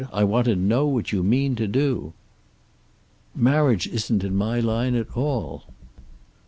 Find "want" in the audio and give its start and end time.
0.23-0.45